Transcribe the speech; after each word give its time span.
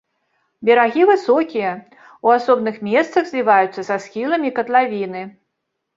Берагі 0.67 1.03
высокія, 1.09 1.73
у 2.27 2.33
асобных 2.37 2.75
месцах 2.89 3.23
зліваюцца 3.33 3.81
са 3.91 3.95
схіламі 4.07 4.49
катлавіны. 4.57 5.21